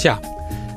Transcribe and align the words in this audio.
Tja, 0.00 0.18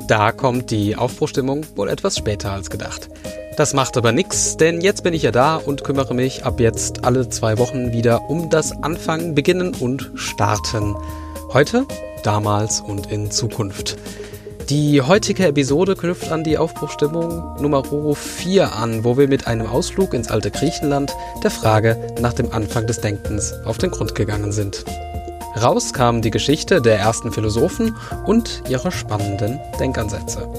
da 0.06 0.34
kommt 0.34 0.70
die 0.70 0.98
Aufbruchstimmung 0.98 1.66
wohl 1.78 1.88
etwas 1.88 2.18
später 2.18 2.52
als 2.52 2.70
gedacht. 2.70 3.08
Das 3.56 3.74
macht 3.74 3.96
aber 3.96 4.12
nichts, 4.12 4.58
denn 4.58 4.82
jetzt 4.82 5.02
bin 5.02 5.14
ich 5.14 5.24
ja 5.24 5.32
da 5.32 5.56
und 5.56 5.86
kümmere 5.86 6.14
mich 6.14 6.44
ab 6.44 6.60
jetzt 6.60 7.06
alle 7.06 7.30
zwei 7.30 7.58
Wochen 7.58 7.94
wieder 7.94 8.30
um 8.30 8.50
das 8.50 8.74
Anfangen, 8.84 9.34
Beginnen 9.34 9.74
und 9.76 10.12
Starten. 10.16 10.98
Heute, 11.54 11.86
damals 12.24 12.82
und 12.82 13.14
in 13.14 13.32
Zukunft. 13.32 13.96
Die 14.68 15.02
heutige 15.02 15.48
Episode 15.48 15.96
knüpft 15.96 16.30
an 16.30 16.44
die 16.44 16.58
Aufbruchstimmung 16.58 17.62
Nummer 17.62 17.86
4 18.14 18.74
an, 18.74 19.06
wo 19.06 19.18
wir 19.18 19.30
mit 19.30 19.48
einem 19.48 19.68
Ausflug 19.68 20.14
ins 20.14 20.30
alte 20.30 20.52
Griechenland 20.52 21.16
der 21.44 21.52
Frage 21.52 21.98
nach 22.20 22.34
dem 22.34 22.52
Anfang 22.52 22.88
des 22.88 23.00
Denkens 23.00 23.54
auf 23.64 23.78
den 23.78 23.92
Grund 23.92 24.16
gegangen 24.16 24.52
sind. 24.52 24.84
Raus 25.62 25.94
kam 25.94 26.22
die 26.22 26.32
Geschichte 26.32 26.82
der 26.82 26.98
ersten 26.98 27.32
Philosophen 27.32 27.96
und 28.26 28.64
ihre 28.70 28.92
spannenden 28.92 29.60
Denkansätze. 29.80 30.50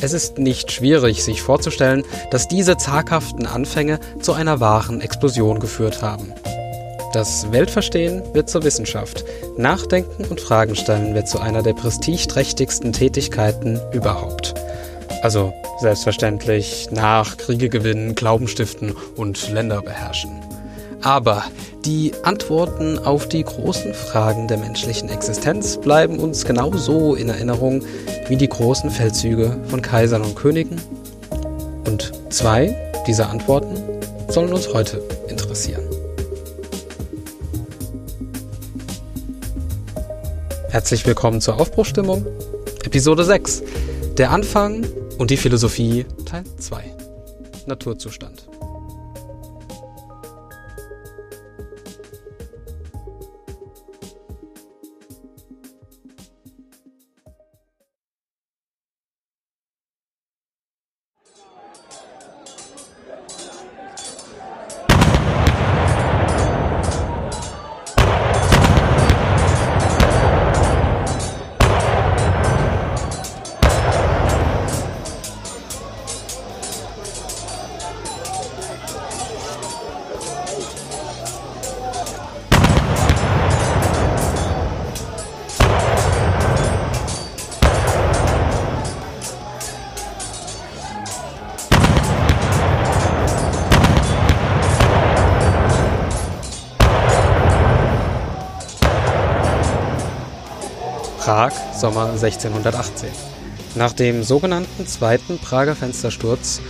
Es 0.00 0.12
ist 0.12 0.38
nicht 0.38 0.70
schwierig, 0.70 1.24
sich 1.24 1.42
vorzustellen, 1.42 2.04
dass 2.30 2.46
diese 2.46 2.76
zaghaften 2.76 3.46
Anfänge 3.46 3.98
zu 4.20 4.32
einer 4.32 4.60
wahren 4.60 5.00
Explosion 5.00 5.58
geführt 5.58 6.02
haben. 6.02 6.32
Das 7.12 7.50
Weltverstehen 7.52 8.22
wird 8.34 8.50
zur 8.50 8.64
Wissenschaft, 8.64 9.24
Nachdenken 9.56 10.24
und 10.24 10.40
Fragen 10.40 10.76
stellen 10.76 11.14
wird 11.14 11.28
zu 11.28 11.40
einer 11.40 11.62
der 11.62 11.72
prestigeträchtigsten 11.72 12.92
Tätigkeiten 12.92 13.80
überhaupt. 13.92 14.54
Also 15.22 15.52
selbstverständlich 15.80 16.88
nach 16.90 17.36
Kriege 17.36 17.68
gewinnen, 17.68 18.14
Glauben 18.14 18.46
stiften 18.46 18.94
und 19.16 19.50
Länder 19.50 19.80
beherrschen. 19.80 20.43
Aber 21.04 21.44
die 21.84 22.12
Antworten 22.22 22.98
auf 22.98 23.28
die 23.28 23.44
großen 23.44 23.92
Fragen 23.92 24.48
der 24.48 24.56
menschlichen 24.56 25.10
Existenz 25.10 25.76
bleiben 25.76 26.18
uns 26.18 26.46
genauso 26.46 27.14
in 27.14 27.28
Erinnerung 27.28 27.82
wie 28.28 28.36
die 28.36 28.48
großen 28.48 28.88
Feldzüge 28.88 29.58
von 29.68 29.82
Kaisern 29.82 30.22
und 30.22 30.34
Königen. 30.34 30.80
Und 31.86 32.10
zwei 32.30 32.74
dieser 33.06 33.28
Antworten 33.28 33.76
sollen 34.28 34.50
uns 34.54 34.72
heute 34.72 35.02
interessieren. 35.28 35.84
Herzlich 40.70 41.04
willkommen 41.06 41.42
zur 41.42 41.60
Aufbruchstimmung, 41.60 42.24
Episode 42.82 43.24
6. 43.24 43.62
Der 44.16 44.30
Anfang 44.30 44.86
und 45.18 45.30
die 45.30 45.36
Philosophie 45.36 46.06
Teil 46.24 46.44
2. 46.58 46.82
Naturzustand. 47.66 48.53
Prag, 101.24 101.54
Sommer 101.72 102.10
1618. 102.10 103.08
Nach 103.76 103.94
dem 103.94 104.22
sogenannten 104.22 104.86
Zweiten 104.86 105.38
Prager 105.38 105.74
Fenstersturz 105.74 106.60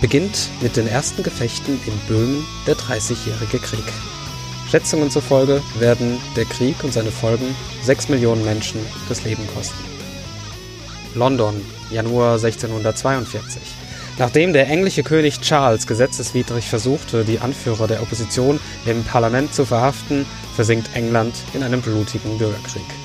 beginnt 0.00 0.48
mit 0.62 0.78
den 0.78 0.88
ersten 0.88 1.22
Gefechten 1.22 1.78
in 1.84 1.92
Böhmen 2.08 2.42
der 2.66 2.76
Dreißigjährige 2.76 3.58
Krieg. 3.58 3.84
Schätzungen 4.70 5.10
zufolge 5.10 5.60
werden 5.78 6.18
der 6.36 6.46
Krieg 6.46 6.82
und 6.84 6.94
seine 6.94 7.10
Folgen 7.10 7.54
sechs 7.82 8.08
Millionen 8.08 8.46
Menschen 8.46 8.80
das 9.10 9.24
Leben 9.24 9.46
kosten. 9.54 9.84
London, 11.14 11.60
Januar 11.90 12.36
1642. 12.36 13.60
Nachdem 14.18 14.54
der 14.54 14.68
englische 14.68 15.02
König 15.02 15.42
Charles 15.42 15.86
gesetzeswidrig 15.86 16.64
versuchte, 16.64 17.26
die 17.26 17.40
Anführer 17.40 17.86
der 17.86 18.00
Opposition 18.00 18.58
im 18.86 19.04
Parlament 19.04 19.52
zu 19.52 19.66
verhaften, 19.66 20.24
versinkt 20.56 20.88
England 20.94 21.34
in 21.52 21.62
einem 21.62 21.82
blutigen 21.82 22.38
Bürgerkrieg. 22.38 22.97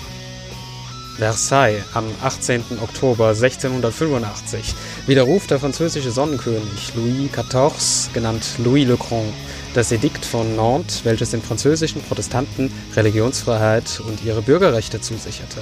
Versailles 1.18 1.84
am 1.94 2.06
18. 2.24 2.64
Oktober 2.82 3.30
1685 3.30 4.74
widerruft 5.06 5.52
der 5.52 5.60
französische 5.60 6.12
Sonnenkönig 6.12 6.94
Louis 6.96 7.32
XIV, 7.32 8.12
genannt 8.14 8.44
Louis 8.58 8.88
le 8.88 8.98
Grand, 8.98 9.32
das 9.76 9.92
Edikt 9.92 10.26
von 10.26 10.56
Nantes, 10.56 11.06
welches 11.06 11.32
den 11.32 11.42
französischen 11.42 12.02
Protestanten 12.02 12.72
Religionsfreiheit 12.96 14.02
und 14.08 14.24
ihre 14.26 14.42
Bürgerrechte 14.42 15.02
zusicherte. 15.02 15.62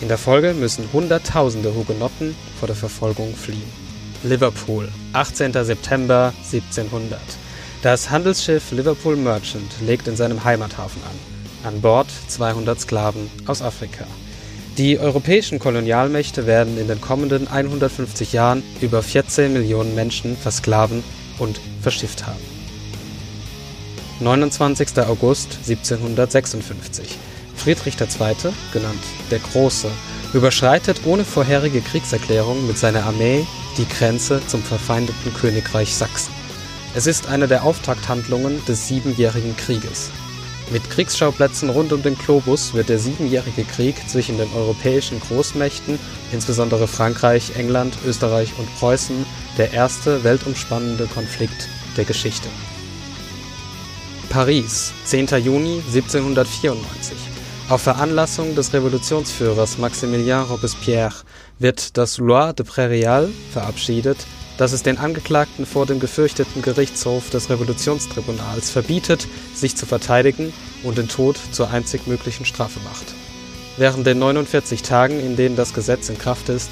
In 0.00 0.08
der 0.08 0.18
Folge 0.18 0.54
müssen 0.54 0.88
Hunderttausende 0.92 1.74
Hugenotten 1.74 2.36
vor 2.58 2.68
der 2.68 2.76
Verfolgung 2.76 3.34
fliehen. 3.34 3.84
Liverpool, 4.22 4.88
18. 5.12 5.52
September 5.64 6.32
1700. 6.44 7.20
Das 7.82 8.10
Handelsschiff 8.10 8.70
Liverpool 8.70 9.16
Merchant 9.16 9.70
legt 9.80 10.08
in 10.08 10.16
seinem 10.16 10.44
Heimathafen 10.44 11.02
an. 11.02 11.68
An 11.68 11.80
Bord 11.80 12.06
200 12.28 12.80
Sklaven 12.80 13.30
aus 13.46 13.60
Afrika. 13.60 14.06
Die 14.76 14.98
europäischen 14.98 15.60
Kolonialmächte 15.60 16.46
werden 16.46 16.78
in 16.78 16.88
den 16.88 17.00
kommenden 17.00 17.46
150 17.46 18.32
Jahren 18.32 18.64
über 18.80 19.04
14 19.04 19.52
Millionen 19.52 19.94
Menschen 19.94 20.36
versklaven 20.36 21.04
und 21.38 21.60
verschifft 21.80 22.26
haben. 22.26 22.40
29. 24.18 24.98
August 25.06 25.58
1756. 25.68 27.18
Friedrich 27.54 27.94
II., 28.00 28.52
genannt 28.72 29.02
der 29.30 29.38
Große, 29.38 29.88
überschreitet 30.32 31.02
ohne 31.04 31.24
vorherige 31.24 31.80
Kriegserklärung 31.80 32.66
mit 32.66 32.76
seiner 32.76 33.04
Armee 33.04 33.46
die 33.78 33.86
Grenze 33.86 34.44
zum 34.48 34.60
verfeindeten 34.60 35.32
Königreich 35.34 35.94
Sachsen. 35.94 36.32
Es 36.96 37.06
ist 37.06 37.28
eine 37.28 37.46
der 37.46 37.62
Auftakthandlungen 37.62 38.64
des 38.66 38.88
Siebenjährigen 38.88 39.56
Krieges. 39.56 40.10
Mit 40.70 40.88
Kriegsschauplätzen 40.90 41.68
rund 41.68 41.92
um 41.92 42.02
den 42.02 42.16
Globus 42.16 42.72
wird 42.72 42.88
der 42.88 42.98
Siebenjährige 42.98 43.64
Krieg 43.64 43.96
zwischen 44.08 44.38
den 44.38 44.48
europäischen 44.54 45.20
Großmächten, 45.20 45.98
insbesondere 46.32 46.88
Frankreich, 46.88 47.52
England, 47.56 47.96
Österreich 48.06 48.52
und 48.58 48.74
Preußen, 48.78 49.26
der 49.58 49.72
erste 49.72 50.24
weltumspannende 50.24 51.06
Konflikt 51.06 51.68
der 51.96 52.04
Geschichte. 52.04 52.48
Paris, 54.30 54.92
10. 55.04 55.26
Juni 55.44 55.82
1794. 55.86 57.16
Auf 57.68 57.82
Veranlassung 57.82 58.54
des 58.54 58.72
Revolutionsführers 58.72 59.78
Maximilien 59.78 60.42
Robespierre 60.42 61.14
wird 61.58 61.96
das 61.96 62.18
Loi 62.18 62.52
de 62.52 62.66
Prairial 62.66 63.30
verabschiedet, 63.52 64.18
dass 64.56 64.72
es 64.72 64.82
den 64.82 64.98
Angeklagten 64.98 65.66
vor 65.66 65.86
dem 65.86 66.00
gefürchteten 66.00 66.62
Gerichtshof 66.62 67.30
des 67.30 67.50
Revolutionstribunals 67.50 68.70
verbietet, 68.70 69.26
sich 69.54 69.76
zu 69.76 69.86
verteidigen 69.86 70.52
und 70.82 70.98
den 70.98 71.08
Tod 71.08 71.38
zur 71.52 71.70
einzig 71.70 72.06
möglichen 72.06 72.44
Strafe 72.44 72.80
macht. 72.80 73.14
Während 73.76 74.06
den 74.06 74.18
49 74.18 74.82
Tagen, 74.82 75.18
in 75.18 75.36
denen 75.36 75.56
das 75.56 75.74
Gesetz 75.74 76.08
in 76.08 76.18
Kraft 76.18 76.48
ist, 76.48 76.70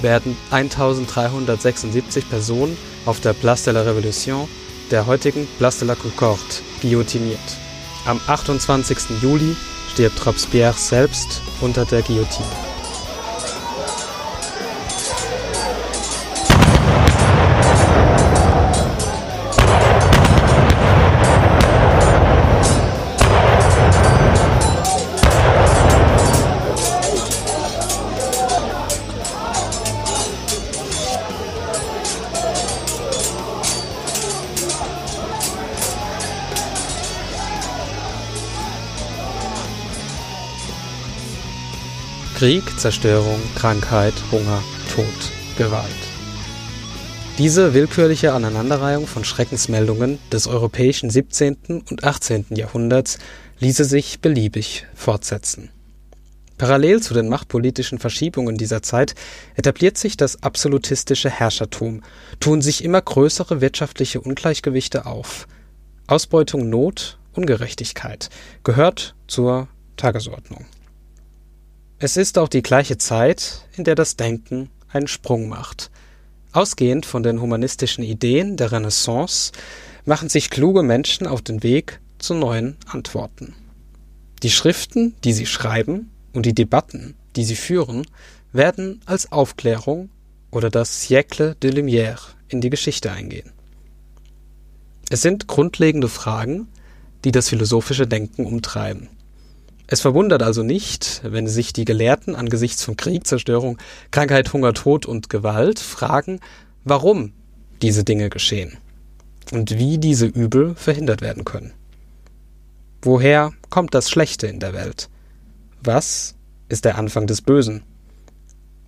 werden 0.00 0.36
1376 0.50 2.28
Personen 2.28 2.76
auf 3.06 3.20
der 3.20 3.32
Place 3.32 3.64
de 3.64 3.72
la 3.72 3.82
Révolution, 3.82 4.46
der 4.90 5.06
heutigen 5.06 5.48
Place 5.58 5.78
de 5.78 5.88
la 5.88 5.94
Concorde, 5.94 6.40
guillotiniert. 6.80 7.38
Am 8.06 8.20
28. 8.26 9.22
Juli 9.22 9.56
stirbt 9.92 10.24
Robespierre 10.26 10.74
selbst 10.76 11.40
unter 11.60 11.84
der 11.84 12.02
Guillotine. 12.02 12.73
Zerstörung, 42.84 43.40
Krankheit, 43.54 44.12
Hunger, 44.30 44.62
Tod, 44.94 45.06
Gewalt. 45.56 45.86
Diese 47.38 47.72
willkürliche 47.72 48.34
Aneinanderreihung 48.34 49.06
von 49.06 49.24
Schreckensmeldungen 49.24 50.18
des 50.30 50.46
europäischen 50.46 51.08
17. 51.08 51.82
und 51.88 52.04
18. 52.04 52.44
Jahrhunderts 52.50 53.20
ließe 53.58 53.86
sich 53.86 54.20
beliebig 54.20 54.86
fortsetzen. 54.94 55.70
Parallel 56.58 57.00
zu 57.00 57.14
den 57.14 57.30
machtpolitischen 57.30 57.98
Verschiebungen 57.98 58.58
dieser 58.58 58.82
Zeit 58.82 59.14
etabliert 59.54 59.96
sich 59.96 60.18
das 60.18 60.42
absolutistische 60.42 61.30
Herrschertum, 61.30 62.02
tun 62.38 62.60
sich 62.60 62.84
immer 62.84 63.00
größere 63.00 63.62
wirtschaftliche 63.62 64.20
Ungleichgewichte 64.20 65.06
auf. 65.06 65.48
Ausbeutung, 66.06 66.68
Not, 66.68 67.18
Ungerechtigkeit 67.32 68.28
gehört 68.62 69.14
zur 69.26 69.68
Tagesordnung. 69.96 70.66
Es 72.04 72.18
ist 72.18 72.36
auch 72.36 72.48
die 72.48 72.60
gleiche 72.60 72.98
Zeit, 72.98 73.66
in 73.78 73.84
der 73.84 73.94
das 73.94 74.16
Denken 74.16 74.68
einen 74.88 75.06
Sprung 75.06 75.48
macht. 75.48 75.90
Ausgehend 76.52 77.06
von 77.06 77.22
den 77.22 77.40
humanistischen 77.40 78.04
Ideen 78.04 78.58
der 78.58 78.72
Renaissance 78.72 79.52
machen 80.04 80.28
sich 80.28 80.50
kluge 80.50 80.82
Menschen 80.82 81.26
auf 81.26 81.40
den 81.40 81.62
Weg 81.62 82.00
zu 82.18 82.34
neuen 82.34 82.76
Antworten. 82.86 83.54
Die 84.42 84.50
Schriften, 84.50 85.14
die 85.24 85.32
sie 85.32 85.46
schreiben, 85.46 86.10
und 86.34 86.44
die 86.44 86.52
Debatten, 86.52 87.14
die 87.36 87.44
sie 87.46 87.56
führen, 87.56 88.06
werden 88.52 89.00
als 89.06 89.32
Aufklärung 89.32 90.10
oder 90.50 90.68
das 90.68 91.00
Siècle 91.08 91.54
de 91.54 91.70
Lumière 91.70 92.20
in 92.48 92.60
die 92.60 92.68
Geschichte 92.68 93.12
eingehen. 93.12 93.50
Es 95.08 95.22
sind 95.22 95.46
grundlegende 95.46 96.10
Fragen, 96.10 96.68
die 97.24 97.32
das 97.32 97.48
philosophische 97.48 98.06
Denken 98.06 98.44
umtreiben. 98.44 99.08
Es 99.86 100.00
verwundert 100.00 100.42
also 100.42 100.62
nicht, 100.62 101.20
wenn 101.24 101.46
sich 101.46 101.72
die 101.72 101.84
Gelehrten 101.84 102.34
angesichts 102.34 102.82
von 102.82 102.96
Krieg, 102.96 103.26
Zerstörung, 103.26 103.78
Krankheit, 104.10 104.52
Hunger, 104.52 104.72
Tod 104.72 105.04
und 105.04 105.28
Gewalt 105.28 105.78
fragen, 105.78 106.40
warum 106.84 107.32
diese 107.82 108.02
Dinge 108.02 108.30
geschehen 108.30 108.78
und 109.52 109.78
wie 109.78 109.98
diese 109.98 110.26
Übel 110.26 110.74
verhindert 110.74 111.20
werden 111.20 111.44
können. 111.44 111.72
Woher 113.02 113.52
kommt 113.68 113.92
das 113.94 114.08
Schlechte 114.08 114.46
in 114.46 114.60
der 114.60 114.72
Welt? 114.72 115.10
Was 115.82 116.34
ist 116.70 116.86
der 116.86 116.96
Anfang 116.96 117.26
des 117.26 117.42
Bösen? 117.42 117.82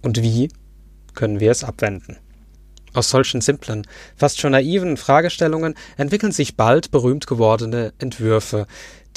Und 0.00 0.22
wie 0.22 0.48
können 1.14 1.40
wir 1.40 1.50
es 1.50 1.62
abwenden? 1.62 2.16
Aus 2.96 3.10
solchen 3.10 3.43
simplen, 3.43 3.87
fast 4.16 4.40
schon 4.40 4.52
naiven 4.52 4.96
Fragestellungen 4.96 5.75
entwickeln 5.98 6.32
sich 6.32 6.56
bald 6.56 6.90
berühmt 6.90 7.26
gewordene 7.26 7.93
Entwürfe, 7.98 8.66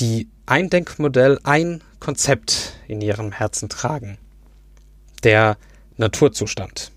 die 0.02 0.28
ein 0.46 0.70
Denkmodell, 0.70 1.40
ein 1.44 1.82
Konzept 2.02 2.74
in 2.90 3.00
ihrem 3.00 3.32
Herzen 3.32 3.70
tragen. 3.70 4.18
Der 5.24 5.56
Naturzustand. 5.96 6.92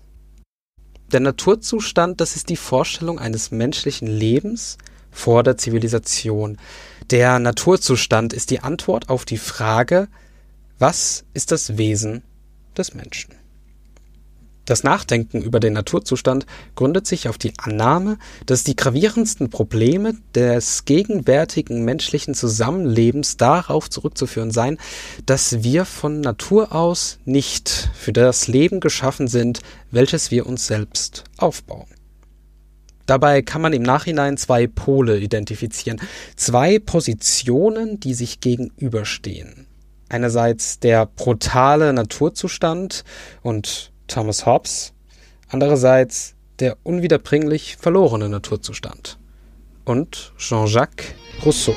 Der 1.13 1.21
Naturzustand, 1.21 2.19
das 2.19 2.35
ist 2.35 2.49
die 2.49 2.57
Vorstellung 2.57 3.17
eines 3.17 3.49
menschlichen 3.51 4.09
Lebens 4.09 4.77
vor 5.09 5.43
der 5.43 5.55
Zivilisation. 5.55 6.57
Der 7.11 7.39
Naturzustand 7.39 8.33
ist 8.33 8.49
die 8.49 8.59
Antwort 8.59 9.07
auf 9.07 9.23
die 9.23 9.37
Frage, 9.37 10.09
was 10.79 11.23
ist 11.33 11.53
das 11.53 11.77
Wesen 11.77 12.23
des 12.75 12.93
Menschen? 12.93 13.42
Das 14.65 14.83
Nachdenken 14.83 15.41
über 15.41 15.59
den 15.59 15.73
Naturzustand 15.73 16.45
gründet 16.75 17.05
sich 17.05 17.27
auf 17.27 17.37
die 17.37 17.53
Annahme, 17.57 18.17
dass 18.45 18.63
die 18.63 18.77
gravierendsten 18.77 19.49
Probleme 19.49 20.13
des 20.35 20.85
gegenwärtigen 20.85 21.83
menschlichen 21.83 22.33
Zusammenlebens 22.33 23.35
darauf 23.35 23.89
zurückzuführen 23.89 24.51
seien, 24.51 24.77
dass 25.25 25.63
wir 25.63 25.83
von 25.83 26.21
Natur 26.21 26.73
aus 26.73 27.19
nicht 27.25 27.89
für 27.93 28.13
das 28.13 28.47
Leben 28.47 28.79
geschaffen 28.79 29.27
sind, 29.27 29.59
welches 29.91 30.31
wir 30.31 30.45
uns 30.45 30.65
selbst 30.65 31.25
aufbauen. 31.37 31.87
Dabei 33.05 33.41
kann 33.41 33.61
man 33.61 33.73
im 33.73 33.83
Nachhinein 33.83 34.37
zwei 34.37 34.65
Pole 34.65 35.19
identifizieren, 35.19 35.99
zwei 36.37 36.79
Positionen, 36.79 37.99
die 37.99 38.13
sich 38.13 38.39
gegenüberstehen 38.39 39.67
einerseits 40.09 40.79
der 40.79 41.07
brutale 41.07 41.91
Naturzustand 41.91 43.03
und 43.41 43.92
Thomas 44.07 44.45
Hobbes, 44.45 44.93
andererseits 45.49 46.35
der 46.59 46.77
unwiederbringlich 46.83 47.77
verlorene 47.77 48.29
Naturzustand 48.29 49.17
und 49.85 50.33
Jean-Jacques 50.37 51.15
Rousseau. 51.45 51.75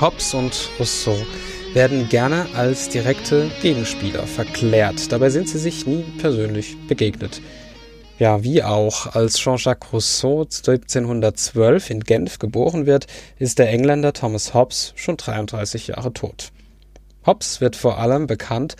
Hobbes 0.00 0.32
und 0.32 0.70
Rousseau 0.78 1.16
werden 1.74 2.08
gerne 2.08 2.46
als 2.54 2.88
direkte 2.88 3.50
Gegenspieler 3.62 4.28
verklärt. 4.28 5.10
Dabei 5.10 5.28
sind 5.30 5.48
sie 5.48 5.58
sich 5.58 5.86
nie 5.86 6.04
persönlich 6.18 6.76
begegnet. 6.86 7.40
Ja, 8.20 8.44
wie 8.44 8.62
auch, 8.62 9.14
als 9.14 9.38
Jean-Jacques 9.38 9.92
Rousseau 9.92 10.42
1712 10.42 11.90
in 11.90 12.00
Genf 12.00 12.38
geboren 12.38 12.86
wird, 12.86 13.08
ist 13.40 13.58
der 13.58 13.70
Engländer 13.70 14.12
Thomas 14.12 14.54
Hobbes 14.54 14.92
schon 14.94 15.16
33 15.16 15.88
Jahre 15.88 16.12
tot. 16.12 16.52
Hobbes 17.26 17.60
wird 17.60 17.74
vor 17.74 17.98
allem 17.98 18.28
bekannt 18.28 18.76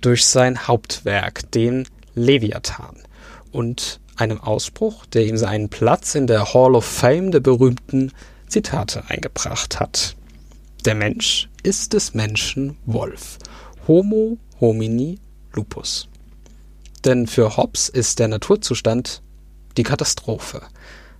durch 0.00 0.24
sein 0.24 0.68
Hauptwerk, 0.68 1.50
den 1.50 1.88
Leviathan, 2.14 2.96
und 3.50 3.98
einem 4.14 4.40
Ausspruch, 4.40 5.04
der 5.06 5.26
ihm 5.26 5.36
seinen 5.36 5.68
Platz 5.68 6.14
in 6.14 6.28
der 6.28 6.54
Hall 6.54 6.76
of 6.76 6.84
Fame 6.84 7.32
der 7.32 7.40
berühmten 7.40 8.12
Zitate 8.46 9.02
eingebracht 9.08 9.80
hat. 9.80 10.14
Der 10.86 10.94
Mensch 10.94 11.50
ist 11.62 11.92
des 11.92 12.14
Menschen 12.14 12.78
Wolf. 12.86 13.36
Homo 13.86 14.38
homini 14.60 15.18
lupus. 15.52 16.08
Denn 17.04 17.26
für 17.26 17.58
Hobbes 17.58 17.90
ist 17.90 18.18
der 18.18 18.28
Naturzustand 18.28 19.20
die 19.76 19.82
Katastrophe. 19.82 20.62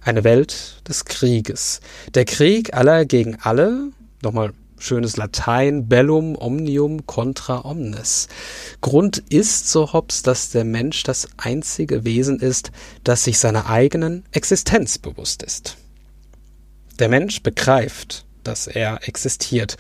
Eine 0.01 0.25
Welt 0.25 0.81
des 0.89 1.05
Krieges. 1.05 1.81
Der 2.15 2.25
Krieg 2.25 2.73
aller 2.73 3.05
gegen 3.05 3.37
alle, 3.43 3.91
nochmal 4.23 4.55
schönes 4.79 5.19
Latein, 5.19 5.89
bellum 5.89 6.37
omnium 6.37 7.07
contra 7.07 7.63
omnes. 7.67 8.29
Grund 8.81 9.19
ist, 9.29 9.69
so 9.69 9.93
Hobbes, 9.93 10.23
dass 10.23 10.49
der 10.49 10.65
Mensch 10.65 11.03
das 11.03 11.29
einzige 11.37 12.07
Wesen 12.07 12.41
ist, 12.41 12.73
das 13.05 13.25
sich 13.25 13.39
seiner 13.39 13.69
eigenen 13.69 14.25
Existenz 14.33 14.97
bewusst 14.97 15.43
ist. 15.43 15.77
Der 16.99 17.11
Mensch 17.11 17.43
begreift, 17.43 18.25
dass 18.45 18.67
er 18.67 19.07
existiert 19.09 19.77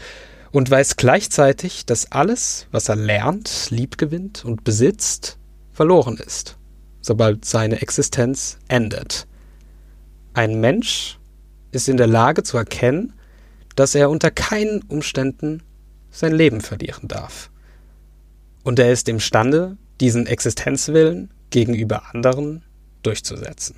und 0.53 0.71
weiß 0.71 0.97
gleichzeitig, 0.97 1.87
dass 1.87 2.11
alles, 2.13 2.67
was 2.71 2.89
er 2.89 2.97
lernt, 2.97 3.69
liebgewinnt 3.71 4.45
und 4.45 4.65
besitzt, 4.65 5.39
verloren 5.73 6.17
ist, 6.17 6.57
sobald 7.01 7.45
seine 7.45 7.81
Existenz 7.81 8.59
endet. 8.69 9.27
Ein 10.35 10.61
Mensch 10.61 11.19
ist 11.73 11.89
in 11.89 11.97
der 11.97 12.07
Lage 12.07 12.43
zu 12.43 12.57
erkennen, 12.57 13.15
dass 13.77 13.95
er 13.95 14.11
unter 14.11 14.31
keinen 14.31 14.83
Umständen 14.83 15.63
sein 16.11 16.33
Leben 16.33 16.61
verlieren 16.61 17.09
darf. 17.09 17.51
Und 18.63 18.79
er 18.79 18.93
ist 18.93 19.09
imstande, 19.09 19.77
diesen 20.01 20.27
Existenzwillen 20.27 21.31
gegenüber 21.51 22.15
anderen 22.15 22.65
durchzusetzen. 23.03 23.77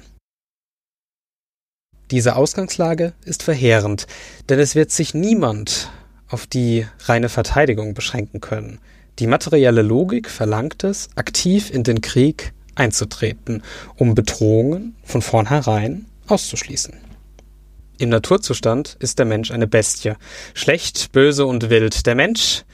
Diese 2.12 2.36
Ausgangslage 2.36 3.14
ist 3.24 3.42
verheerend, 3.42 4.06
denn 4.50 4.58
es 4.58 4.74
wird 4.74 4.90
sich 4.90 5.14
niemand 5.14 5.90
auf 6.28 6.46
die 6.46 6.86
reine 7.06 7.30
Verteidigung 7.30 7.94
beschränken 7.94 8.42
können. 8.42 8.80
Die 9.18 9.26
materielle 9.26 9.80
Logik 9.80 10.28
verlangt 10.28 10.84
es, 10.84 11.08
aktiv 11.14 11.70
in 11.70 11.84
den 11.84 12.02
Krieg 12.02 12.52
einzutreten, 12.74 13.62
um 13.96 14.14
Bedrohungen 14.14 14.94
von 15.02 15.22
vornherein 15.22 16.04
auszuschließen. 16.26 16.98
Im 17.96 18.10
Naturzustand 18.10 18.98
ist 18.98 19.18
der 19.18 19.24
Mensch 19.24 19.50
eine 19.50 19.66
Bestie, 19.66 20.12
schlecht, 20.52 21.12
böse 21.12 21.46
und 21.46 21.70
wild. 21.70 22.04
Der 22.04 22.14
Mensch 22.14 22.64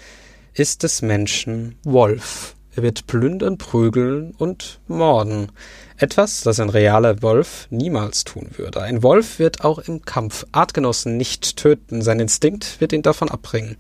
ist 0.53 0.83
des 0.83 1.01
Menschen 1.01 1.77
Wolf. 1.85 2.57
Er 2.79 2.85
wird 2.85 3.09
plündern, 3.09 3.59
prügeln 3.59 4.37
und 4.39 4.79
morden. 4.87 5.51
Etwas, 5.97 6.43
das 6.43 6.61
ein 6.61 6.71
realer 6.71 7.23
Wolf 7.23 7.67
niemals 7.71 8.23
tun 8.23 8.51
würde. 8.57 8.81
Ein 8.81 9.03
Wolf 9.03 9.41
wird 9.41 9.65
auch 9.65 9.81
im 9.81 10.03
Kampf 10.05 10.47
Artgenossen 10.53 11.17
nicht 11.17 11.57
töten, 11.57 12.03
sein 12.03 12.21
Instinkt 12.21 12.81
wird 12.81 12.93
ihn 12.93 13.03
davon 13.03 13.31
abbringen. 13.31 13.79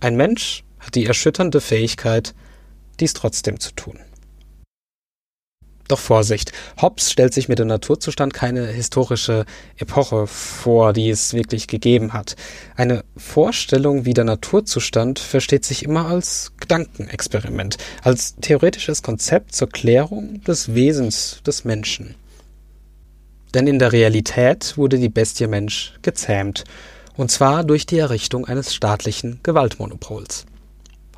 Ein 0.00 0.16
Mensch 0.16 0.64
hat 0.78 0.94
die 0.94 1.04
erschütternde 1.04 1.60
Fähigkeit, 1.60 2.34
dies 2.98 3.12
trotzdem 3.12 3.60
zu 3.60 3.72
tun. 3.72 3.98
Doch 5.90 5.98
Vorsicht, 5.98 6.52
Hobbes 6.80 7.10
stellt 7.10 7.34
sich 7.34 7.48
mit 7.48 7.58
dem 7.58 7.66
Naturzustand 7.66 8.32
keine 8.32 8.68
historische 8.68 9.44
Epoche 9.76 10.28
vor, 10.28 10.92
die 10.92 11.10
es 11.10 11.34
wirklich 11.34 11.66
gegeben 11.66 12.12
hat. 12.12 12.36
Eine 12.76 13.02
Vorstellung 13.16 14.04
wie 14.04 14.14
der 14.14 14.22
Naturzustand 14.22 15.18
versteht 15.18 15.64
sich 15.64 15.82
immer 15.82 16.06
als 16.06 16.52
Gedankenexperiment, 16.60 17.76
als 18.04 18.36
theoretisches 18.36 19.02
Konzept 19.02 19.56
zur 19.56 19.68
Klärung 19.68 20.40
des 20.44 20.76
Wesens 20.76 21.40
des 21.44 21.64
Menschen. 21.64 22.14
Denn 23.52 23.66
in 23.66 23.80
der 23.80 23.90
Realität 23.90 24.78
wurde 24.78 24.96
die 24.96 25.08
Bestie 25.08 25.48
Mensch 25.48 25.94
gezähmt, 26.02 26.62
und 27.16 27.32
zwar 27.32 27.64
durch 27.64 27.84
die 27.84 27.98
Errichtung 27.98 28.46
eines 28.46 28.72
staatlichen 28.72 29.40
Gewaltmonopols. 29.42 30.46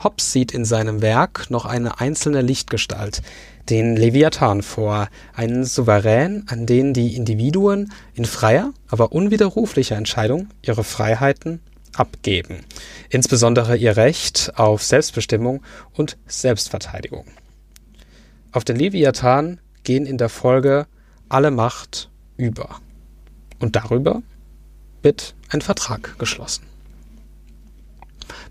Hobbes 0.03 0.33
sieht 0.33 0.53
in 0.53 0.65
seinem 0.65 1.03
Werk 1.03 1.51
noch 1.51 1.65
eine 1.65 2.01
einzelne 2.01 2.41
Lichtgestalt, 2.41 3.23
den 3.69 3.97
Leviathan 3.97 4.63
vor, 4.63 5.09
einen 5.35 5.65
Souverän, 5.65 6.45
an 6.49 6.67
den 6.67 6.95
die 6.95 7.17
Individuen 7.17 7.93
in 8.15 8.25
freier, 8.25 8.73
aber 8.89 9.13
unwiderruflicher 9.13 9.97
Entscheidung 9.97 10.49
ihre 10.63 10.85
Freiheiten 10.85 11.61
abgeben, 11.95 12.61
insbesondere 13.11 13.77
ihr 13.77 13.97
Recht 13.97 14.53
auf 14.57 14.83
Selbstbestimmung 14.83 15.63
und 15.93 16.17
Selbstverteidigung. 16.27 17.27
Auf 18.51 18.65
den 18.65 18.77
Leviathan 18.77 19.61
gehen 19.85 20.07
in 20.07 20.19
der 20.19 20.29
Folge 20.29 20.87
alle 21.29 21.51
Macht 21.51 22.11
über. 22.37 22.81
Und 23.59 23.77
darüber 23.77 24.23
wird 25.03 25.35
ein 25.49 25.61
Vertrag 25.61 26.19
geschlossen. 26.19 26.65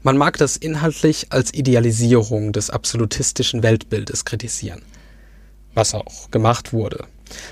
Man 0.04 0.18
mag 0.18 0.38
das 0.38 0.58
inhaltlich 0.58 1.28
als 1.30 1.54
Idealisierung 1.54 2.54
des 2.54 2.70
absolutistischen 2.70 3.62
Weltbildes 3.62 4.26
kritisieren, 4.26 4.82
was 5.74 5.94
auch 5.94 6.32
gemacht 6.32 6.74
wurde. 6.74 7.06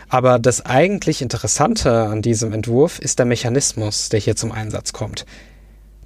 Aber 0.09 0.39
das 0.39 0.65
eigentlich 0.65 1.21
Interessante 1.21 2.07
an 2.07 2.21
diesem 2.21 2.53
Entwurf 2.53 2.99
ist 2.99 3.19
der 3.19 3.25
Mechanismus, 3.25 4.09
der 4.09 4.19
hier 4.19 4.35
zum 4.35 4.51
Einsatz 4.51 4.93
kommt. 4.93 5.25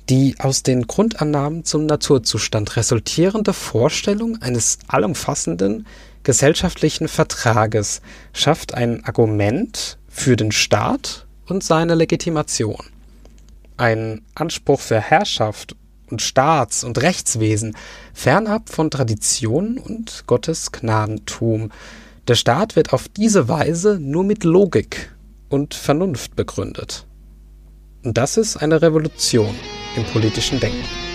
Die 0.09 0.35
aus 0.39 0.63
den 0.63 0.85
Grundannahmen 0.85 1.63
zum 1.63 1.85
Naturzustand 1.85 2.75
resultierende 2.75 3.53
Vorstellung 3.53 4.41
eines 4.41 4.77
allumfassenden 4.87 5.87
gesellschaftlichen 6.23 7.07
Vertrages 7.07 8.01
schafft 8.33 8.73
ein 8.73 9.03
Argument 9.05 9.97
für 10.07 10.35
den 10.35 10.51
Staat 10.51 11.25
und 11.47 11.63
seine 11.63 11.95
Legitimation. 11.95 12.83
Ein 13.77 14.21
Anspruch 14.35 14.79
für 14.79 14.99
Herrschaft 14.99 15.75
und 16.09 16.21
Staats- 16.21 16.83
und 16.83 17.01
Rechtswesen, 17.01 17.75
fernab 18.13 18.69
von 18.69 18.91
Tradition 18.91 19.77
und 19.77 20.23
Gottes 20.27 20.71
Gnadentum. 20.71 21.71
Der 22.29 22.35
Staat 22.35 22.77
wird 22.77 22.93
auf 22.93 23.09
diese 23.09 23.49
Weise 23.49 23.99
nur 23.99 24.23
mit 24.23 24.45
Logik 24.45 25.13
und 25.49 25.73
Vernunft 25.73 26.37
begründet. 26.37 27.05
Und 28.03 28.17
das 28.17 28.37
ist 28.37 28.55
eine 28.55 28.81
Revolution 28.81 29.53
im 29.97 30.05
politischen 30.05 30.61
Denken. 30.61 31.12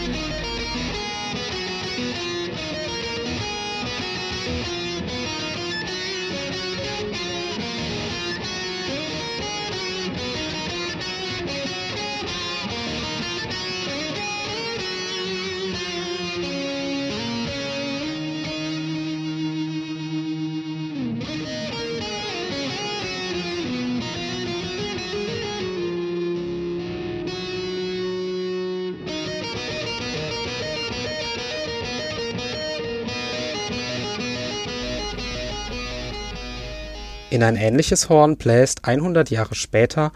In 37.31 37.43
ein 37.43 37.57
ähnliches 37.57 38.09
Horn 38.09 38.39
bläst 38.39 38.87
100 38.87 39.29
Jahre 39.29 39.55
später 39.55 40.13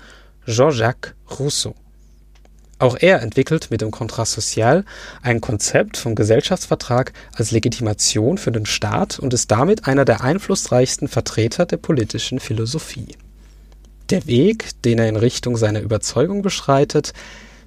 Jean-Jacques 0.46 1.14
Rousseau. 1.38 1.74
Auch 2.78 2.96
er 2.98 3.20
entwickelt 3.20 3.70
mit 3.70 3.82
dem 3.82 3.90
Contrat 3.90 4.26
social 4.26 4.84
ein 5.20 5.42
Konzept 5.42 5.98
vom 5.98 6.14
Gesellschaftsvertrag 6.14 7.12
als 7.34 7.50
Legitimation 7.50 8.38
für 8.38 8.50
den 8.50 8.64
Staat 8.64 9.18
und 9.18 9.34
ist 9.34 9.50
damit 9.50 9.86
einer 9.86 10.06
der 10.06 10.22
einflussreichsten 10.22 11.06
Vertreter 11.06 11.66
der 11.66 11.76
politischen 11.76 12.40
Philosophie. 12.40 13.16
Der 14.08 14.26
Weg, 14.26 14.70
den 14.82 14.98
er 14.98 15.08
in 15.08 15.16
Richtung 15.16 15.58
seiner 15.58 15.80
Überzeugung 15.80 16.40
beschreitet, 16.40 17.12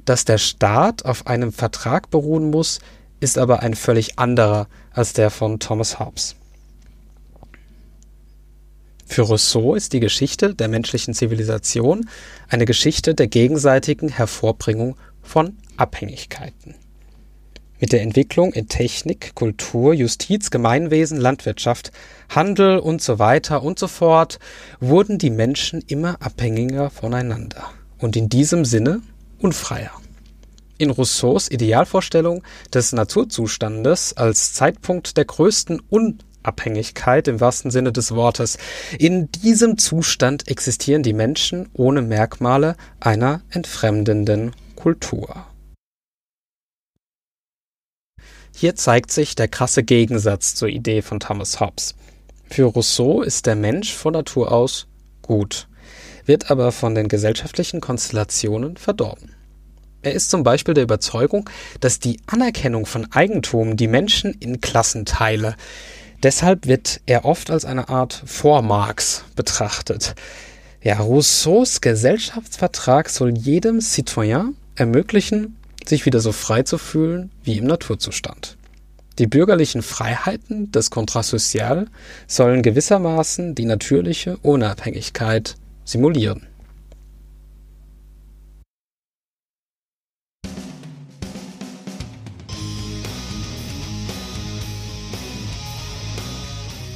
dass 0.06 0.26
der 0.26 0.40
Staat 0.40 1.06
auf 1.06 1.28
einem 1.28 1.54
Vertrag 1.54 2.10
beruhen 2.10 2.50
muss, 2.50 2.80
ist 3.20 3.38
aber 3.38 3.62
ein 3.62 3.76
völlig 3.76 4.18
anderer 4.18 4.68
als 4.92 5.14
der 5.14 5.30
von 5.30 5.60
Thomas 5.60 6.00
Hobbes. 6.00 6.36
Für 9.06 9.22
Rousseau 9.22 9.76
ist 9.76 9.94
die 9.94 10.00
Geschichte 10.00 10.56
der 10.56 10.68
menschlichen 10.68 11.14
Zivilisation 11.14 12.10
eine 12.50 12.66
Geschichte 12.66 13.14
der 13.14 13.28
gegenseitigen 13.28 14.10
Hervorbringung 14.10 14.98
von 15.22 15.58
Abhängigkeiten. 15.78 16.76
Mit 17.80 17.92
der 17.92 18.02
Entwicklung 18.02 18.54
in 18.54 18.68
Technik, 18.68 19.36
Kultur, 19.36 19.94
Justiz, 19.94 20.50
Gemeinwesen, 20.50 21.20
Landwirtschaft, 21.20 21.92
Handel 22.30 22.80
und 22.80 23.02
so 23.02 23.20
weiter 23.20 23.64
und 23.64 23.78
so 23.78 23.88
fort 23.88 24.40
wurden 24.80 25.18
die 25.18 25.30
Menschen 25.30 25.82
immer 25.86 26.22
abhängiger 26.22 26.90
voneinander 26.90 27.66
und 28.00 28.16
in 28.16 28.30
diesem 28.30 28.66
Sinne 28.66 29.02
unfreier. 29.40 29.92
In 30.78 30.90
Rousseaus 30.90 31.50
Idealvorstellung 31.50 32.44
des 32.74 32.92
Naturzustandes 32.92 34.16
als 34.18 34.54
Zeitpunkt 34.54 35.16
der 35.16 35.26
größten 35.26 35.82
Un 35.92 36.20
Abhängigkeit 36.48 37.28
im 37.28 37.40
wahrsten 37.40 37.72
Sinne 37.72 37.92
des 37.92 38.14
Wortes. 38.14 38.58
In 38.98 39.32
diesem 39.32 39.78
Zustand 39.78 40.48
existieren 40.48 41.04
die 41.04 41.14
Menschen 41.14 41.70
ohne 41.74 42.02
Merkmale 42.02 42.76
einer 43.00 43.42
entfremdenden 43.50 44.52
Kultur. 44.76 45.46
Hier 48.54 48.76
zeigt 48.76 49.12
sich 49.12 49.36
der 49.36 49.50
krasse 49.50 49.84
Gegensatz 49.84 50.56
zur 50.56 50.70
Idee 50.70 51.02
von 51.02 51.20
Thomas 51.20 51.60
Hobbes. 51.60 51.96
Für 52.50 52.64
Rousseau 52.66 53.22
ist 53.22 53.48
der 53.48 53.56
Mensch 53.56 53.94
von 53.94 54.14
Natur 54.14 54.52
aus 54.52 54.88
gut, 55.22 55.68
wird 56.26 56.52
aber 56.52 56.72
von 56.72 56.96
den 56.96 57.08
gesellschaftlichen 57.08 57.82
Konstellationen 57.82 58.78
verdorben. 58.78 59.36
Er 60.04 60.14
ist 60.14 60.30
zum 60.30 60.44
Beispiel 60.44 60.76
der 60.76 60.84
Überzeugung, 60.84 61.50
dass 61.80 62.00
die 62.00 62.20
Anerkennung 62.28 62.86
von 62.86 63.12
Eigentum 63.12 63.76
die 63.76 63.88
Menschen 63.88 64.34
in 64.36 64.62
Klassen 64.62 65.06
teile, 65.06 65.56
Deshalb 66.26 66.66
wird 66.66 67.02
er 67.06 67.24
oft 67.24 67.52
als 67.52 67.66
eine 67.66 67.88
Art 67.88 68.24
Vormarx 68.26 69.26
betrachtet. 69.36 70.16
Ja, 70.82 70.98
Rousseaus 70.98 71.82
Gesellschaftsvertrag 71.82 73.10
soll 73.10 73.38
jedem 73.38 73.80
Citoyen 73.80 74.56
ermöglichen, 74.74 75.56
sich 75.86 76.08
wieder 76.08 76.20
so 76.20 76.32
frei 76.32 76.64
zu 76.64 76.80
fühlen 76.80 77.30
wie 77.44 77.60
im 77.60 77.68
Naturzustand. 77.68 78.58
Die 79.20 79.28
bürgerlichen 79.28 79.84
Freiheiten 79.84 80.72
des 80.72 80.90
Contrat 80.90 81.26
social 81.26 81.86
sollen 82.26 82.64
gewissermaßen 82.64 83.54
die 83.54 83.66
natürliche 83.66 84.38
Unabhängigkeit 84.38 85.58
simulieren. 85.84 86.48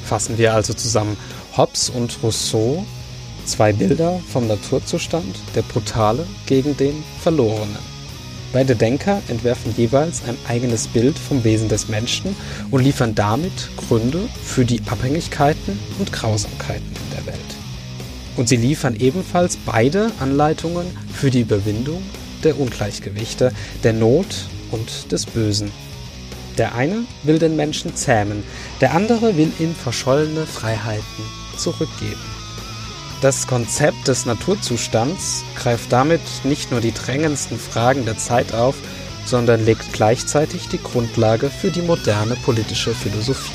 Fassen 0.09 0.39
wir 0.39 0.55
also 0.55 0.73
zusammen 0.73 1.15
Hobbes 1.55 1.91
und 1.91 2.17
Rousseau, 2.23 2.83
zwei 3.45 3.71
Bilder 3.71 4.19
vom 4.33 4.47
Naturzustand, 4.47 5.35
der 5.53 5.61
Brutale 5.61 6.25
gegen 6.47 6.75
den 6.75 7.03
Verlorenen. 7.21 7.77
Beide 8.51 8.75
Denker 8.75 9.21
entwerfen 9.27 9.71
jeweils 9.77 10.23
ein 10.27 10.35
eigenes 10.47 10.87
Bild 10.87 11.15
vom 11.19 11.43
Wesen 11.43 11.69
des 11.69 11.89
Menschen 11.89 12.35
und 12.71 12.83
liefern 12.83 13.13
damit 13.13 13.69
Gründe 13.77 14.27
für 14.43 14.65
die 14.65 14.81
Abhängigkeiten 14.89 15.77
und 15.99 16.11
Grausamkeiten 16.11 16.87
in 16.87 17.15
der 17.15 17.27
Welt. 17.27 17.55
Und 18.35 18.49
sie 18.49 18.57
liefern 18.57 18.95
ebenfalls 18.95 19.57
beide 19.57 20.11
Anleitungen 20.19 20.87
für 21.13 21.29
die 21.29 21.41
Überwindung 21.41 22.01
der 22.43 22.59
Ungleichgewichte, 22.59 23.51
der 23.83 23.93
Not 23.93 24.47
und 24.71 25.11
des 25.11 25.27
Bösen 25.27 25.71
der 26.59 26.75
eine 26.75 27.05
will 27.23 27.39
den 27.39 27.55
Menschen 27.55 27.95
zähmen, 27.95 28.43
der 28.81 28.93
andere 28.93 29.37
will 29.37 29.51
ihm 29.59 29.73
verschollene 29.73 30.45
Freiheiten 30.45 31.23
zurückgeben. 31.57 32.19
Das 33.21 33.47
Konzept 33.47 34.07
des 34.07 34.25
Naturzustands 34.25 35.43
greift 35.57 35.91
damit 35.91 36.21
nicht 36.43 36.71
nur 36.71 36.79
die 36.79 36.93
drängendsten 36.93 37.57
Fragen 37.57 38.05
der 38.05 38.17
Zeit 38.17 38.53
auf, 38.53 38.75
sondern 39.25 39.65
legt 39.65 39.91
gleichzeitig 39.93 40.69
die 40.69 40.81
Grundlage 40.81 41.49
für 41.49 41.71
die 41.71 41.81
moderne 41.81 42.35
politische 42.37 42.93
Philosophie. 42.93 43.51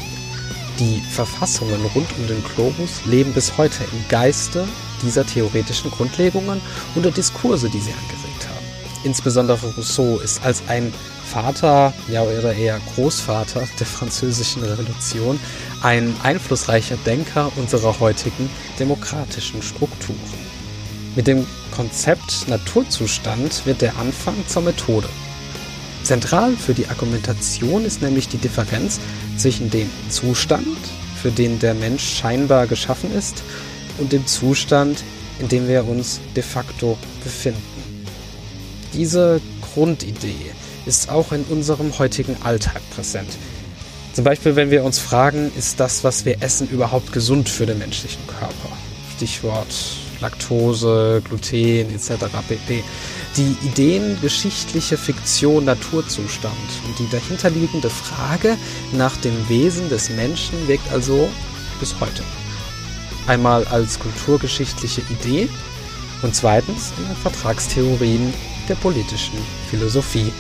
Die 0.79 1.01
Verfassungen 1.13 1.81
rund 1.95 2.09
um 2.19 2.27
den 2.27 2.43
Globus 2.55 3.05
leben 3.07 3.33
bis 3.33 3.57
heute 3.57 3.85
im 3.85 4.09
Geiste 4.09 4.67
dieser 5.03 5.25
theoretischen 5.25 5.91
Grundlegungen 5.91 6.61
und 6.95 7.05
der 7.05 7.13
Diskurse, 7.13 7.69
die 7.71 7.81
sie 7.81 7.93
angeregt 7.93 8.25
haben. 8.25 8.34
Insbesondere 9.05 9.67
Rousseau 9.77 10.19
ist 10.19 10.43
als 10.45 10.63
ein 10.67 10.93
Vater, 11.31 11.93
ja 12.09 12.23
oder 12.23 12.55
eher 12.55 12.81
Großvater 12.95 13.69
der 13.79 13.87
französischen 13.87 14.63
Revolution, 14.63 15.39
ein 15.83 16.15
einflussreicher 16.23 16.97
Denker 17.05 17.53
unserer 17.57 18.01
heutigen 18.01 18.49
demokratischen 18.79 19.63
Strukturen. 19.63 20.19
Mit 21.17 21.27
dem 21.27 21.47
Konzept 21.71 22.49
Naturzustand 22.49 23.67
wird 23.67 23.83
der 23.83 23.97
Anfang 23.99 24.35
zur 24.47 24.63
Methode. 24.63 25.09
Zentral 26.03 26.57
für 26.57 26.75
die 26.75 26.87
Argumentation 26.89 27.85
ist 27.85 28.03
nämlich 28.03 28.29
die 28.29 28.39
Differenz 28.39 29.01
zwischen 29.37 29.71
dem 29.71 29.91
Zustand, 30.09 30.77
für 31.21 31.31
den 31.31 31.59
der 31.59 31.75
Mensch 31.75 32.03
scheinbar 32.03 32.67
geschaffen 32.67 33.15
ist, 33.15 33.43
und 33.99 34.13
dem 34.13 34.27
Zustand, 34.27 35.05
in 35.39 35.49
dem 35.49 35.69
wir 35.69 35.87
uns 35.87 36.21
de 36.35 36.43
facto 36.43 36.99
befinden. 37.23 37.74
Diese 38.95 39.41
Grundidee 39.75 40.53
ist 40.87 41.11
auch 41.11 41.33
in 41.33 41.43
unserem 41.45 41.99
heutigen 41.99 42.37
Alltag 42.43 42.81
präsent. 42.95 43.29
Zum 44.13 44.23
Beispiel, 44.23 44.55
wenn 44.55 44.71
wir 44.71 44.85
uns 44.85 45.01
fragen, 45.01 45.51
ist 45.57 45.81
das, 45.81 46.05
was 46.05 46.25
wir 46.25 46.41
essen, 46.41 46.69
überhaupt 46.69 47.13
gesund 47.13 47.49
für 47.49 47.67
den 47.67 47.79
menschlichen 47.79 48.25
Körper? 48.29 48.69
Stichwort 49.17 49.75
Laktose, 50.21 51.23
Gluten 51.25 51.93
etc. 51.93 52.27
pp. 52.49 52.85
Die 53.37 53.57
ideengeschichtliche 53.67 54.97
Fiktion 54.97 55.65
Naturzustand 55.65 56.55
und 56.87 56.99
die 57.01 57.11
dahinterliegende 57.11 57.91
Frage 57.91 58.57
nach 58.93 59.17
dem 59.19 59.49
Wesen 59.49 59.89
des 59.89 60.11
Menschen 60.11 60.69
wirkt 60.69 60.91
also 60.93 61.29
bis 61.81 61.99
heute. 61.99 62.23
Einmal 63.27 63.65
als 63.67 63.99
kulturgeschichtliche 63.99 65.03
Idee 65.11 65.49
und 66.23 66.37
zweitens 66.37 66.93
in 66.97 67.09
den 67.09 67.17
Vertragstheorien 67.17 68.33
der 68.69 68.77
politischen 68.77 69.39
Philosophie. 69.71 70.33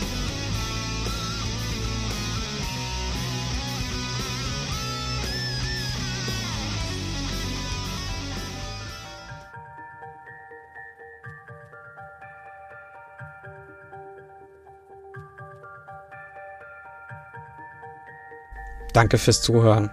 Danke 18.94 19.18
fürs 19.18 19.42
Zuhören. 19.42 19.90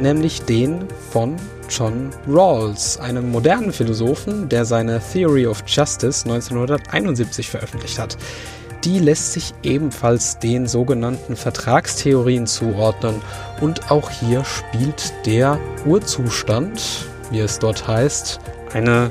nämlich 0.00 0.42
den 0.42 0.86
von 1.10 1.36
John 1.68 2.10
Rawls, 2.28 2.98
einem 2.98 3.30
modernen 3.30 3.72
Philosophen, 3.72 4.48
der 4.48 4.64
seine 4.64 5.00
Theory 5.12 5.46
of 5.46 5.62
Justice 5.66 6.24
1971 6.28 7.50
veröffentlicht 7.50 7.98
hat. 7.98 8.16
Die 8.84 8.98
lässt 9.00 9.32
sich 9.32 9.52
ebenfalls 9.62 10.38
den 10.38 10.66
sogenannten 10.68 11.34
Vertragstheorien 11.34 12.46
zuordnen 12.46 13.20
und 13.60 13.90
auch 13.90 14.10
hier 14.10 14.44
spielt 14.44 15.12
der 15.26 15.58
Urzustand, 15.84 16.80
wie 17.30 17.40
es 17.40 17.58
dort 17.58 17.88
heißt, 17.88 18.38
eine 18.72 19.10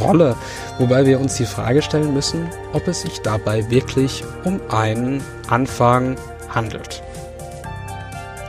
Rolle, 0.00 0.36
wobei 0.78 1.06
wir 1.06 1.18
uns 1.18 1.34
die 1.36 1.46
Frage 1.46 1.82
stellen 1.82 2.14
müssen, 2.14 2.48
ob 2.72 2.86
es 2.86 3.02
sich 3.02 3.20
dabei 3.20 3.68
wirklich 3.70 4.22
um 4.44 4.60
einen 4.68 5.22
Anfang 5.48 6.16
handelt. 6.48 7.02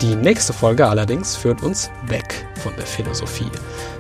Die 0.02 0.16
nächste 0.16 0.54
Folge 0.54 0.88
allerdings 0.88 1.36
führt 1.36 1.64
uns 1.64 1.90
weg 2.06 2.46
von 2.62 2.76
der 2.76 2.86
Philosophie. 2.86 3.50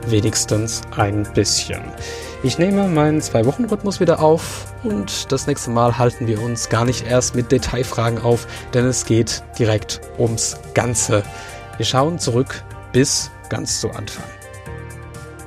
Wenigstens 0.07 0.81
ein 0.95 1.23
bisschen. 1.33 1.81
Ich 2.43 2.59
nehme 2.59 2.87
meinen 2.87 3.21
Zwei-Wochen-Rhythmus 3.21 3.99
wieder 3.99 4.19
auf 4.19 4.73
und 4.83 5.31
das 5.31 5.47
nächste 5.47 5.71
Mal 5.71 5.97
halten 5.97 6.27
wir 6.27 6.41
uns 6.41 6.69
gar 6.69 6.85
nicht 6.85 7.07
erst 7.07 7.35
mit 7.35 7.51
Detailfragen 7.51 8.21
auf, 8.21 8.47
denn 8.73 8.85
es 8.85 9.05
geht 9.05 9.43
direkt 9.57 10.01
ums 10.19 10.57
Ganze. 10.73 11.23
Wir 11.77 11.85
schauen 11.85 12.19
zurück 12.19 12.63
bis 12.93 13.31
ganz 13.49 13.81
zu 13.81 13.89
Anfang 13.89 14.25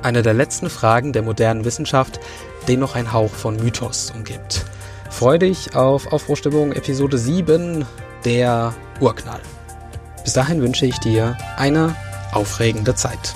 eine 0.03 0.21
der 0.21 0.33
letzten 0.33 0.69
Fragen 0.69 1.13
der 1.13 1.23
modernen 1.23 1.65
Wissenschaft, 1.65 2.19
den 2.67 2.79
noch 2.79 2.95
ein 2.95 3.13
Hauch 3.13 3.31
von 3.31 3.55
Mythos 3.57 4.11
umgibt. 4.15 4.65
Freu 5.09 5.37
dich 5.37 5.75
auf 5.75 6.11
Aufbruchstimmung 6.11 6.71
Episode 6.71 7.17
7, 7.17 7.85
der 8.23 8.73
Urknall. 8.99 9.41
Bis 10.23 10.33
dahin 10.33 10.61
wünsche 10.61 10.85
ich 10.85 10.97
dir 10.99 11.37
eine 11.57 11.95
aufregende 12.31 12.95
Zeit. 12.95 13.35